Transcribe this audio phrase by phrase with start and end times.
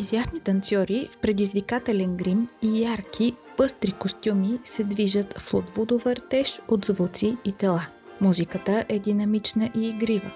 [0.00, 7.36] Изящни танцори в предизвикателен грим и ярки, пъстри костюми се движат в лотвудовъртеж от звуци
[7.44, 7.86] и тела.
[8.20, 10.30] Музиката е динамична и игрива,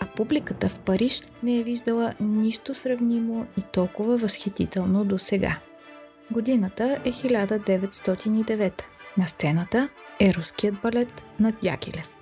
[0.00, 5.58] а публиката в Париж не е виждала нищо сравнимо и толкова възхитително до сега.
[6.30, 8.82] Годината е 1909.
[9.18, 9.88] На сцената
[10.20, 12.13] е руският балет на Дягилев.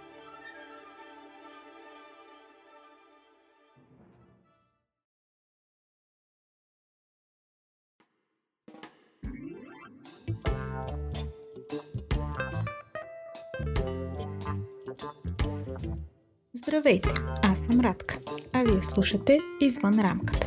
[16.66, 17.08] Здравейте,
[17.42, 18.18] аз съм Радка,
[18.52, 20.46] а вие слушате Извън рамката.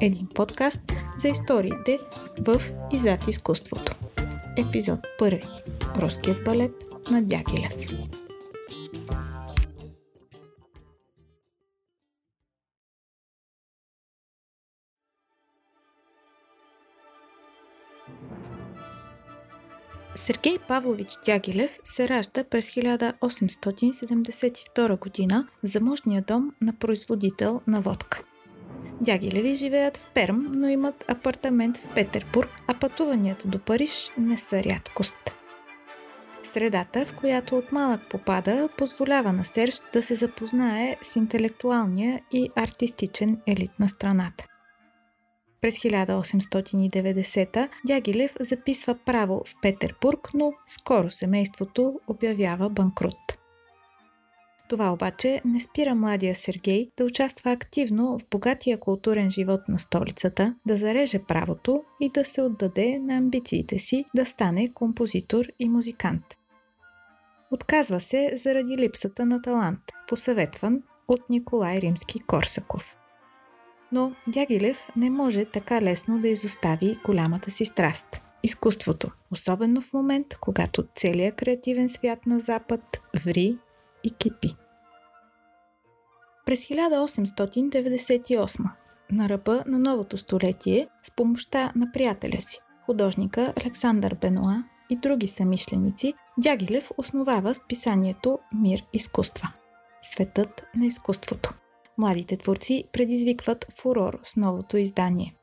[0.00, 0.80] Един подкаст
[1.18, 1.98] за историите
[2.38, 3.94] в и зад изкуството.
[4.56, 5.44] Епизод 1.
[5.96, 6.72] Руският балет
[7.10, 7.74] на Дягилев.
[20.16, 28.22] Сергей Павлович Дягилев се ражда през 1872 година в заможния дом на производител на водка.
[29.00, 34.64] Дягилеви живеят в Перм, но имат апартамент в Петербург, а пътуванията до Париж не са
[34.64, 35.32] рядкост.
[36.44, 42.50] Средата, в която от малък попада, позволява на Серж да се запознае с интелектуалния и
[42.56, 44.44] артистичен елит на страната.
[45.64, 53.38] През 1890 Дягилев записва право в Петербург, но скоро семейството обявява банкрут.
[54.68, 60.54] Това обаче не спира младия Сергей да участва активно в богатия културен живот на столицата,
[60.66, 66.24] да зареже правото и да се отдаде на амбициите си да стане композитор и музикант.
[67.50, 72.96] Отказва се заради липсата на талант, посъветван от Николай Римски Корсаков.
[73.94, 80.26] Но Дягилев не може така лесно да изостави голямата си страст– изкуството, особено в момент,
[80.40, 82.80] когато целият креативен свят на Запад
[83.24, 83.58] ври
[84.04, 84.56] и кипи.
[86.46, 88.70] През 1898
[89.12, 95.26] на ръба на новото столетие, с помощта на приятеля си, художника Александър Бенуа и други
[95.26, 99.52] самишленици, Дягилев основава списанието Мир изкуства.
[100.02, 101.54] Светът на изкуството.
[101.98, 105.34] Младите творци предизвикват фурор с новото издание.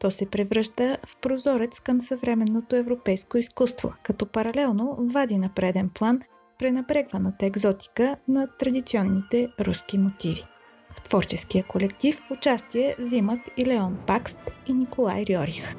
[0.00, 6.20] То се превръща в прозорец към съвременното европейско изкуство, като паралелно вади на преден план
[6.58, 10.44] пренапрегваната екзотика на традиционните руски мотиви.
[10.90, 15.76] В творческия колектив участие взимат и Леон Пакст и Николай Рьорих.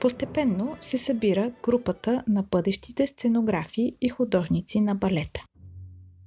[0.00, 5.44] Постепенно се събира групата на бъдещите сценографи и художници на балета.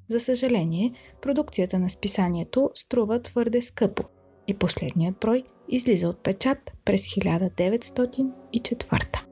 [0.10, 4.04] За съжаление, продукцията на списанието струва твърде скъпо
[4.48, 9.26] и последният брой излиза от печат през 1904.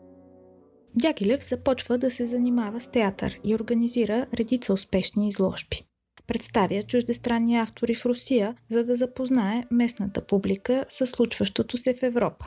[0.95, 5.81] Дягилев започва да се занимава с театър и организира редица успешни изложби.
[6.27, 12.45] Представя чуждестранни автори в Русия, за да запознае местната публика с случващото се в Европа.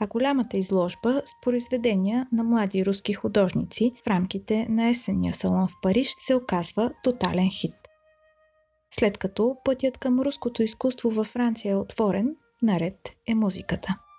[0.00, 5.72] А голямата изложба с произведения на млади руски художници в рамките на есенния салон в
[5.82, 7.74] Париж се оказва тотален хит.
[8.98, 13.96] След като пътят към руското изкуство във Франция е отворен, наред е музиката–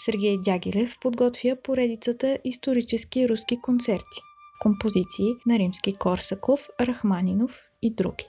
[0.00, 4.20] Сергей Дягилев подготвя поредицата исторически руски концерти,
[4.60, 8.26] композиции на римски Корсаков, Рахманинов и други.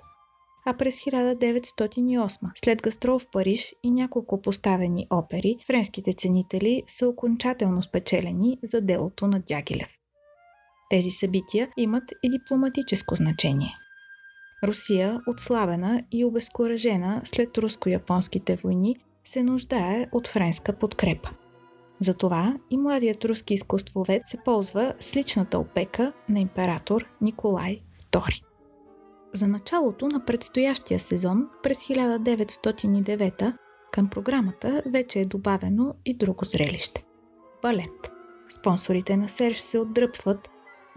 [0.66, 7.82] А през 1908, след гастрол в Париж и няколко поставени опери, френските ценители са окончателно
[7.82, 9.98] спечелени за делото на Дягилев.
[10.90, 13.78] Тези събития имат и дипломатическо значение.
[14.64, 18.96] Русия, отслабена и обезкуражена след руско-японските войни,
[19.26, 21.30] се нуждае от френска подкрепа.
[22.00, 27.82] Затова и младият руски изкуствовед се ползва с личната опека на император Николай
[28.12, 28.51] II.
[29.34, 33.58] За началото на предстоящия сезон през 1909
[33.92, 37.06] към програмата вече е добавено и друго зрелище–
[37.62, 38.12] балет.
[38.50, 40.50] Спонсорите на Серж се отдръпват,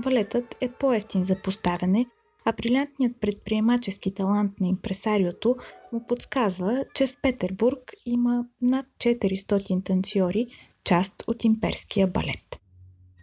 [0.04, 2.06] балетът е по-ефтин за поставяне,
[2.44, 5.56] а брилянтният предприемачески талант на импресариото
[5.92, 10.46] му подсказва, че в Петербург има над 400 танцори,
[10.84, 12.60] част от имперския балет.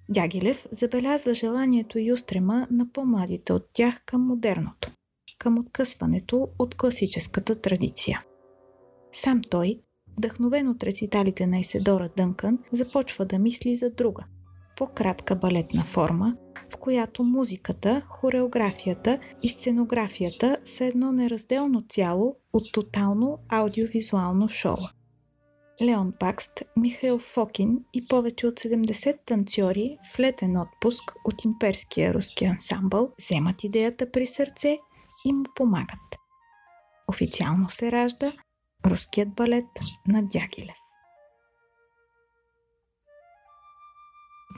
[0.09, 4.91] Дягилев забелязва желанието и устрема на по-младите от тях към модерното,
[5.41, 8.23] към откъсването от класическата традиция.
[9.13, 9.79] Сам той,
[10.17, 14.23] вдъхновен от рециталите на Иседора Дънкън, започва да мисли за друга,
[14.77, 16.35] по-кратка балетна форма,
[16.73, 24.77] в която музиката, хореографията и сценографията са едно неразделно цяло от тотално аудиовизуално шоу.
[25.81, 32.45] Леон Пакст, Михаил Фокин и повече от 70 танцори в летен отпуск от имперския руски
[32.45, 34.77] ансамбъл вземат идеята при сърце
[35.25, 36.17] и му помагат.
[37.07, 38.33] Официално се ражда
[38.85, 39.65] руският балет
[40.07, 40.77] на Дягилев.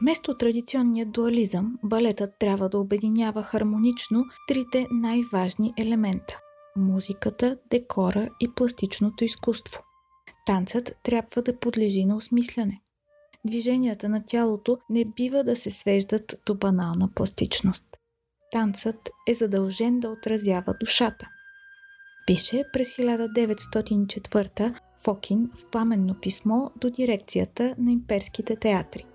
[0.01, 6.39] Вместо традиционния дуализъм, балетът трябва да обединява хармонично трите най-важни елемента–
[6.75, 9.83] музиката, декора и пластичното изкуство.
[10.45, 12.81] Танцът трябва да подлежи на осмисляне.
[13.45, 17.86] Движенията на тялото не бива да се свеждат до банална пластичност.
[18.53, 21.27] Танцът е задължен да отразява душата.
[22.27, 29.05] Пише през 1904 Фокин в пламенно писмо до дирекцията на имперските театри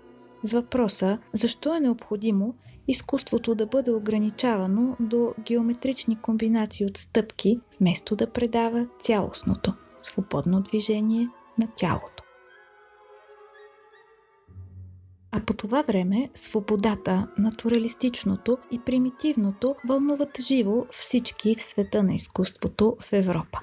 [0.43, 2.55] с въпроса защо е необходимо
[2.87, 11.29] изкуството да бъде ограничавано до геометрични комбинации от стъпки, вместо да предава цялостното, свободно движение
[11.57, 12.23] на тялото.
[15.31, 22.97] А по това време свободата, натуралистичното и примитивното вълнуват живо всички в света на изкуството
[23.01, 23.59] в Европа.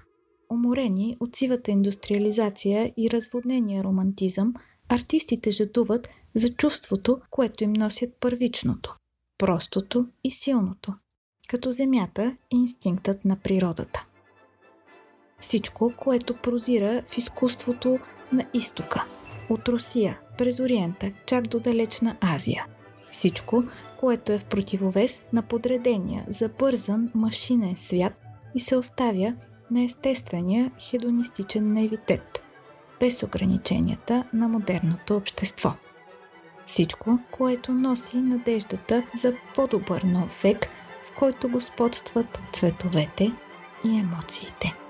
[0.50, 4.54] Уморени от сивата индустриализация и разводнения романтизъм,
[4.88, 8.96] артистите жадуват за чувството, което им носят първичното,
[9.38, 10.94] простото и силното,
[11.48, 14.06] като земята и инстинктът на природата.
[15.40, 17.98] Всичко, което прозира в изкуството
[18.32, 19.04] на изтока,
[19.50, 22.66] от Русия, през Ориента, чак до далечна Азия.
[23.10, 23.64] Всичко,
[24.00, 28.12] което е в противовес на подредения, забързан машинен свят
[28.54, 29.34] и се оставя
[29.70, 32.44] на естествения хедонистичен наивитет,
[33.00, 35.72] без ограниченията на модерното общество–
[36.66, 40.68] всичко, което носи надеждата за по-добър нов век,
[41.04, 43.32] в който господстват цветовете
[43.84, 44.85] и емоциите.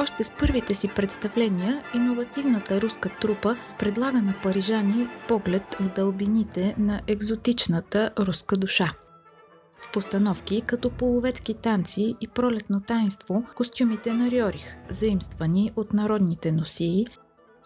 [0.00, 7.00] Още с първите си представления, иновативната руска трупа предлага на парижани поглед в дълбините на
[7.06, 8.92] екзотичната руска душа.
[9.80, 17.06] В постановки като половецки танци и пролетно таинство, костюмите на Рьорих, заимствани от народните носии,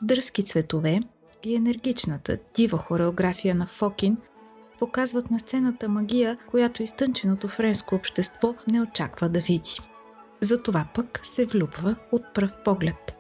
[0.03, 1.01] дръзки цветове,
[1.45, 4.17] и енергичната, дива хореография на Фокин
[4.79, 9.94] показват на сцената магия, която изтънченото френско общество не очаква да види.
[10.45, 13.17] Затова пък се влюбва от пръв поглед.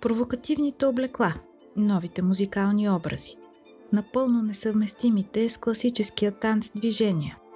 [0.00, 1.34] Провокативните облекла,
[1.76, 3.36] новите музикални образи,
[3.92, 7.38] напълно несъвместимите с класическия танц движения–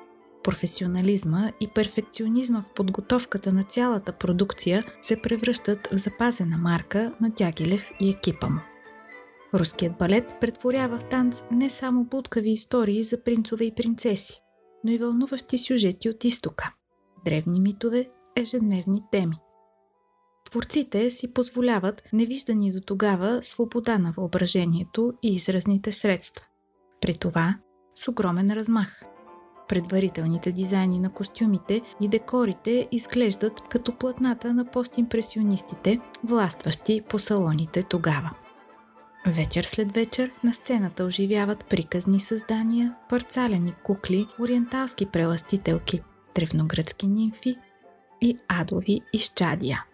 [0.43, 7.91] професионализма и перфекционизма в подготовката на цялата продукция се превръщат в запазена марка на Дягилев
[8.01, 8.61] и екипа му.
[9.55, 14.41] Руският балет претворява в танц не само блудкави истории за принцове и принцеси,
[14.85, 16.73] но и вълнуващи сюжети от изтока,
[17.25, 19.37] древни митове, ежедневни теми.
[20.51, 26.45] Творците си позволяват невиждани до тогава свобода на въображението и изразните средства.
[27.01, 27.59] При това
[27.95, 29.03] с огромен размах–
[29.73, 38.31] Предварителните дизайни на костюмите и декорите изглеждат като платната на постимпресионистите, властващи по салоните тогава.
[39.27, 46.03] Вечер след вечер на сцената оживяват приказни създания, парцалени кукли, ориенталски преластителки,
[46.35, 47.57] древногръцки нимфи
[48.21, 49.85] и адови изчадия–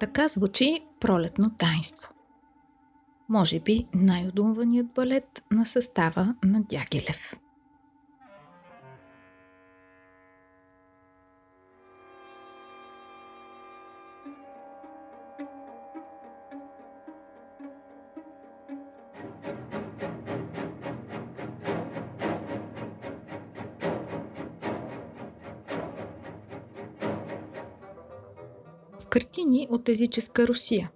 [0.00, 2.14] Така звучи пролетно таинство.
[3.28, 7.32] Може би най-удумваният балет на състава на Дягилев.
[29.10, 30.90] Картини от езическа Русия.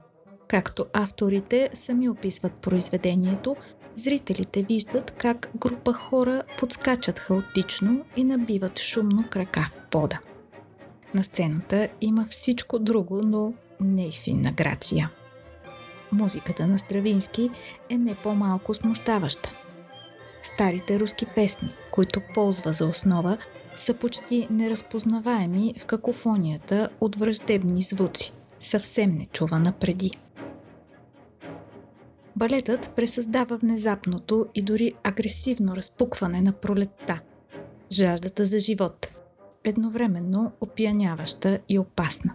[0.49, 3.57] Както авторите сами описват произведението,
[3.95, 10.21] зрителите виждат как група хора подскачат хаотично и набиват шумно крака в пода.
[11.14, 15.11] На сцената има всичко друго, но не и финна грация.
[16.12, 17.50] Музиката на Стравински
[17.90, 19.62] е не по-малко смущаваща.
[20.54, 23.38] Старите руски песни, които ползва за основа,
[23.71, 30.11] са почти неразпознаваеми в какофонията от враждебни звуци, съвсем не чувана преди.
[32.37, 37.21] Балетът пресъздава внезапното и дори агресивно разпукване на пролетта,
[37.92, 39.09] жаждата за живот,
[39.64, 42.35] едновременно опияняваща и опасна.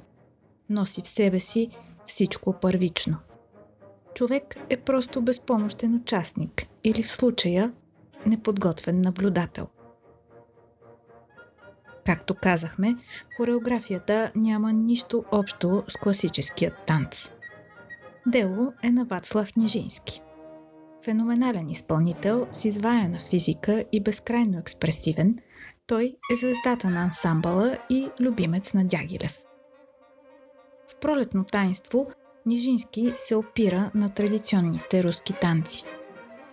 [0.69, 1.69] Носи в себе си
[2.05, 3.17] всичко първично.
[4.15, 7.73] Човек е просто безпомощен участник или в случая
[8.27, 9.67] неподготвен наблюдател.
[12.05, 12.95] Както казахме,
[13.37, 17.29] хореографията няма нищо общо с класическият танц.
[18.27, 20.21] Дело е на Вацлав Нижински.
[21.03, 25.39] Феноменален изпълнител с изваяна физика и безкрайно експресивен,
[25.87, 29.39] той е звездата на ансамбъла и любимец на Дягилев.
[30.87, 32.07] В пролетно таинство
[32.45, 35.83] Нижински се опира на традиционните руски танци.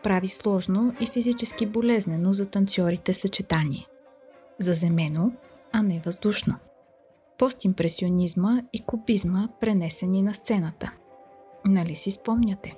[0.04, 3.86] Прави сложно и физически болезнено за танцорите съчетание.
[4.58, 5.32] Заземено,
[5.72, 6.54] а не въздушно.
[7.38, 10.92] Постимпресионизма и кубизма пренесени на сцената.
[11.64, 12.76] Нали си спомняте?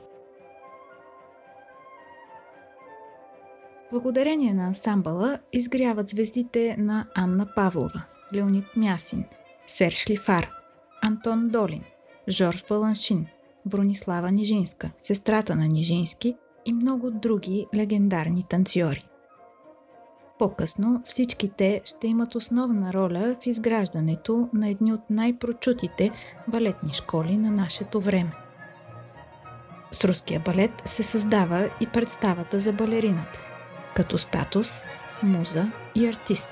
[3.92, 8.02] Благодарение на ансамбъла изгряват звездите на Анна Павлова,
[8.34, 9.24] Леонид Мясин,
[9.66, 10.50] Серж Лифар,
[11.02, 11.82] Антон Долин,
[12.28, 13.26] Жорж Баланшин,
[13.66, 19.08] Бронислава Нижинска, сестрата на Нижински и много други легендарни танцори.
[20.38, 26.10] По-късно всички те ще имат основна роля в изграждането на едни от най-прочутите
[26.48, 28.32] балетни школи на нашето време.
[29.92, 33.40] С руския балет се създава и представата за балерината,
[33.94, 34.84] като статус,
[35.22, 36.48] муза и артист.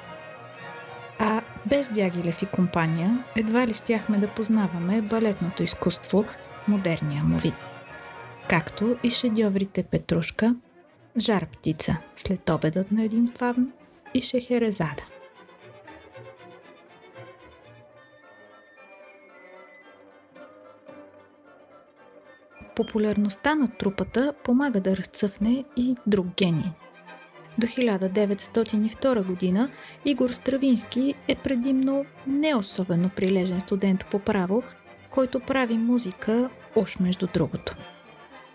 [1.19, 6.25] А без Дягилев и компания едва ли щяхме да познаваме балетното изкуство
[6.69, 7.74] модерния му вид.
[8.51, 10.57] Както и шедьоврите Петрушка,
[11.19, 13.73] Жар птица след обедът на един фавн
[14.15, 15.03] и Шехерезада.
[22.77, 26.73] Популярността на трупата помага да разцъфне и друг гений.
[27.59, 29.71] До 1902 година
[30.05, 34.63] Игор Стравински е предимно не особено прилежен студент по право,
[35.11, 37.77] който прави музика още между другото.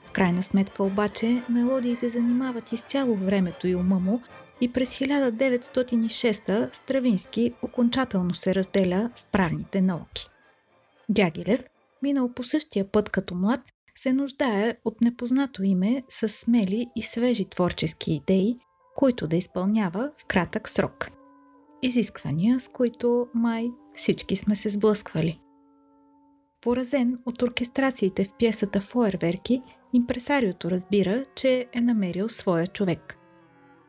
[0.10, 4.22] В крайна сметка обаче мелодиите занимават изцяло времето и ума му
[4.62, 10.30] и през 1906 Стравински окончателно се разделя с правните науки.
[11.10, 11.64] Дягилев,
[12.02, 13.62] минал по същия път като млад,
[13.96, 18.58] се нуждае от непознато име с смели и свежи творчески идеи,
[18.96, 21.12] които да изпълнява в кратък срок.
[21.82, 25.40] Изисквания, с които май всички сме се сблъсквали.
[26.62, 29.62] Поразен от оркестрациите в пиесата Фойерверки,
[29.94, 33.18] импресариото разбира, че е намерил своя човек.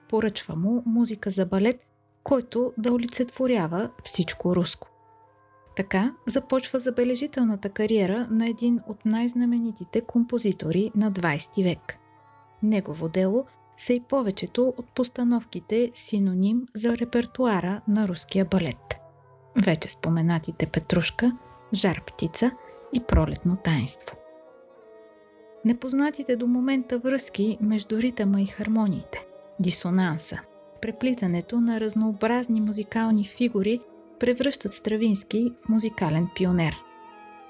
[0.09, 1.87] Поръчва му музика за балет,
[2.25, 4.89] който да олицетворява всичко руско.
[5.77, 11.99] Така започва забележителната кариера на един от най-знаменитите композитори на 20 век.
[12.63, 13.45] Негово дело
[13.77, 18.97] са и повечето от постановките синоним за репертуара на руския балет.
[19.57, 21.37] Вече споменатите Петрушка,
[21.75, 22.51] Жар птица
[22.93, 24.20] и Пролетно таинство.
[25.65, 29.27] Непознатите до момента връзки между ритъма и хармониите,
[29.59, 30.41] дисонанса,
[30.83, 33.81] преплитането на разнообразни музикални фигури
[34.21, 36.77] превръщат Стравински в музикален пионер.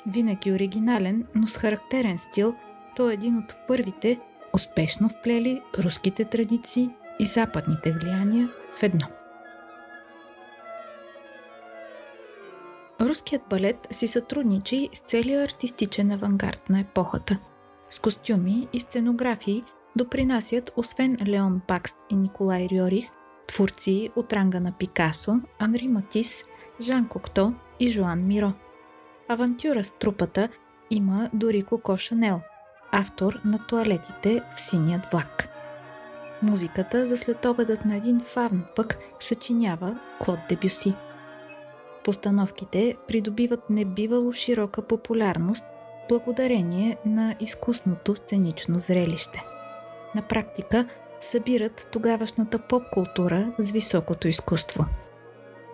[0.06, 2.54] Винаги оригинален, но с характерен стил,
[2.96, 4.20] той е един от първите,
[4.52, 8.48] успешно вплели руските традиции и западните влияния
[8.78, 9.06] в едно.
[13.00, 17.38] Руският балет си сътрудничи с целия артистичен авангард на епохата.
[17.90, 19.64] С костюми и сценографии
[19.96, 23.08] допринасят освен Леон Бакст и Николай Рьорих,
[23.46, 26.44] творци от ранга на Пикасо, Анри Матис,
[26.80, 28.52] Жан Кокто и Жоан Миро.
[29.28, 30.48] Авантюра с трупата
[30.90, 32.40] има дори Коко Шанел,
[32.92, 35.48] автор на туалетите в синият влак.
[36.42, 40.94] Музиката за следобедът на един фавн пък съчинява Клод Дебюси.
[42.04, 45.64] Постановките придобиват небивало широка популярност
[46.10, 49.42] благодарение на изкусното сценично зрелище.
[50.14, 50.86] На практика
[51.20, 54.86] събират тогавашната поп-култура с високото изкуство.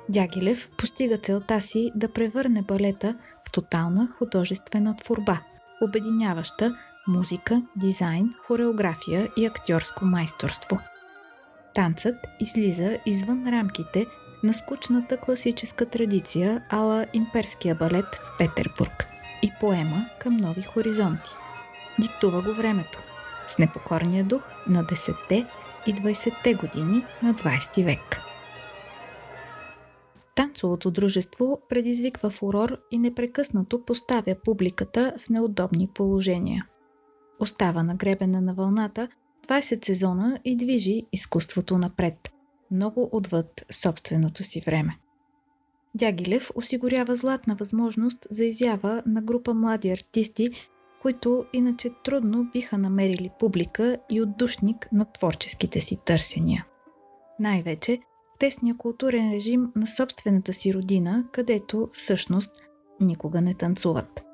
[0.08, 3.16] Дягилев постига целта си да превърне балета
[3.48, 5.40] в тотална художествена творба,
[5.82, 6.76] обединяваща
[7.08, 10.78] музика, дизайн, хореография и актьорско майсторство.
[11.74, 14.06] Танцът излиза извън рамките
[14.42, 21.30] на скучната класическа традиция ала имперския балет в Петербург и поема към нови хоризонти.
[22.00, 22.98] Диктува го времето
[23.48, 25.46] с непокорния дух на 10-те
[25.86, 28.20] и 20-те години на 20 век.
[30.34, 36.66] Танцовото дружество предизвиква фурор и непрекъснато поставя публиката в неудобни положения–
[37.38, 39.08] остава на гребена на вълната
[39.48, 42.32] 20 сезона и движи изкуството напред,
[42.70, 44.98] много отвъд собственото си време.
[45.96, 50.50] Дягилев осигурява златна възможност за изява на група млади артисти,
[51.02, 56.66] които иначе трудно биха намерили публика и отдушник на творческите си търсения.
[57.40, 57.98] Най-вече
[58.34, 62.50] в тесния културен режим на собствената си родина, където всъщност
[63.00, 64.24] никога не танцуват.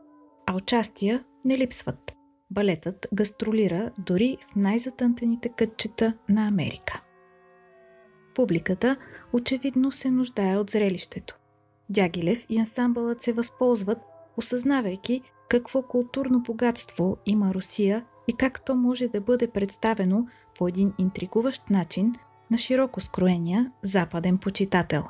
[0.47, 2.13] А участия не липсват.
[2.51, 7.03] Балетът гастролира дори в най-затънтените кътчета на Америка.
[8.35, 8.97] Публиката
[9.33, 11.39] очевидно се нуждае от зрелището.
[11.91, 13.99] Дягилев и ансамбълът се възползват,
[14.37, 20.27] осъзнавайки какво културно богатство има Русия и как то може да бъде представено
[20.59, 22.15] по един интригуващ начин
[22.51, 25.05] на широко скроения западен почитател.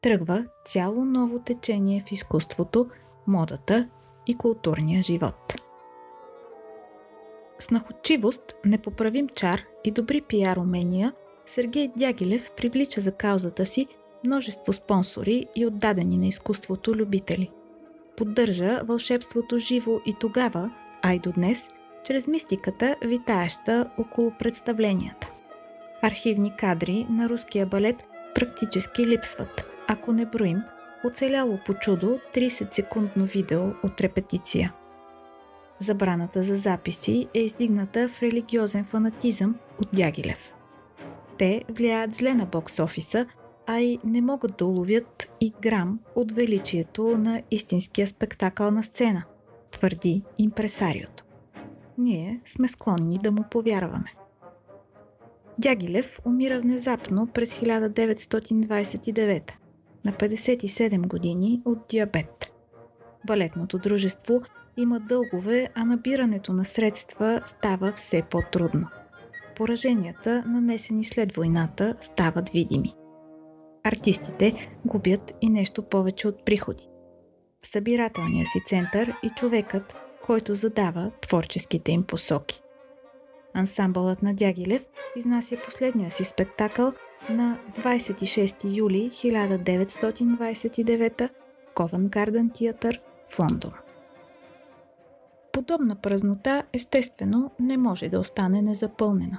[0.00, 2.86] Тръгва цяло ново течение в изкуството,
[3.26, 3.88] модата
[4.26, 5.54] и културния живот.
[7.58, 11.12] С находчивост, непоправим чар и добри пиар умения,
[11.46, 13.86] Сергей Дягилев привлича за каузата си
[14.24, 17.50] множество спонсори и отдадени на изкуството любители.
[18.16, 20.70] Поддържа вълшебството живо и тогава,
[21.02, 21.68] а и до днес,
[22.04, 25.30] чрез мистиката, витаеща около представленията.
[26.02, 30.62] Архивни кадри на руския балет практически липсват, ако не броим
[31.04, 34.72] оцеляло по чудо 30-секундно видео от репетиция.
[35.78, 40.54] Забраната за записи е издигната в религиозен фанатизъм от Дягилев.
[41.38, 43.26] Те влияят зле на бокс офиса,
[43.70, 49.24] а и не могат да уловят и грам от величието на истинския спектакъл на сцена,
[49.70, 51.24] твърди импресариото.
[51.98, 54.14] Ние сме склонни да му повярваме.
[55.58, 59.52] Дягилев умира внезапно през 1929
[60.04, 62.52] на 57 години от диабет.
[63.26, 64.42] Балетното дружество
[64.76, 68.86] има дългове, а набирането на средства става все по-трудно.
[69.56, 72.94] Пораженията, нанесени след войната, стават видими.
[73.88, 76.88] Артистите губят и нещо повече от приходи.
[77.64, 79.96] Събирателният си център и човекът,
[80.26, 82.62] който задава творческите им посоки.
[83.54, 86.92] Ансамбълът на Дягилев изнася последния си спектакъл
[87.30, 91.28] на 26 юли 1929
[91.74, 93.72] Ковен Гарден Театър в Лондон.
[95.52, 99.38] Подобна празнота естествено не може да остане незапълнена.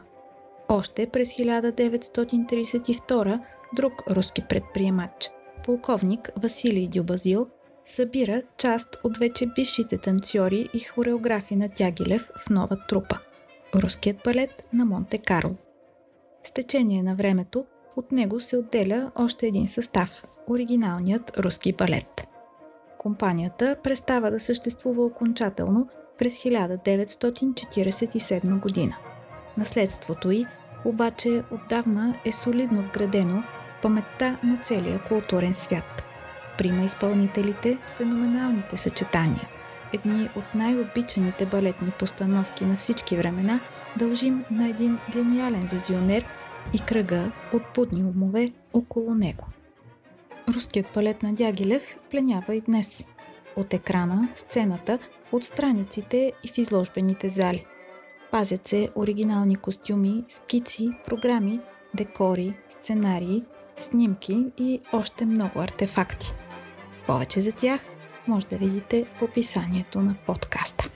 [0.69, 3.39] Още през 1932
[3.73, 5.29] друг руски предприемач,
[5.65, 7.47] полковник Василий Дюбазил,
[7.85, 13.17] събира част от вече бившите танцори и хореографи на Тягилев в нова трупа–
[13.75, 15.55] руският балет на Монте Карло.
[16.43, 22.27] С течение на времето от него се отделя още един състав– оригиналният руски балет.
[22.97, 28.95] Компанията престава да съществува окончателно през 1947 година.
[29.57, 30.45] Наследството й
[30.85, 33.43] обаче отдавна е солидно вградено
[33.81, 36.03] паметта на целия културен свят.
[36.57, 39.47] Прима изпълнителите феноменалните съчетания.
[39.93, 43.59] Едни от най-обичаните балетни постановки на всички времена
[43.95, 46.25] дължим на един гениален визионер
[46.73, 49.45] и кръга от будни умове около него.
[50.55, 53.05] Руският балет на Дягилев пленява и днес.
[53.55, 54.99] От екрана, сцената,
[55.31, 57.65] от страниците и в изложбените зали.
[58.31, 61.59] Пазят се оригинални костюми, скици, програми,
[61.93, 63.43] декори, сценарии,
[63.79, 66.33] снимки и още много артефакти.
[67.07, 67.81] Повече за тях
[68.27, 70.89] може да видите в описанието на подкаста.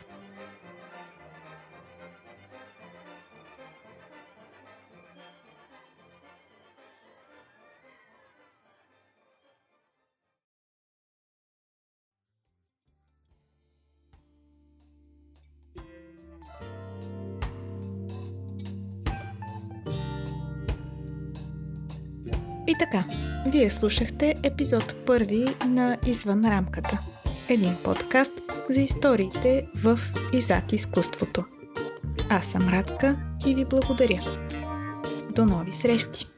[22.67, 23.03] И така,
[23.47, 26.99] вие слушахте епизод първи на Извън рамката.
[27.49, 28.33] Един подкаст
[28.69, 29.99] за историите в
[30.33, 31.43] и зад изкуството.
[32.29, 34.21] Аз съм Радка и ви благодаря.
[35.35, 36.32] До нови срещи!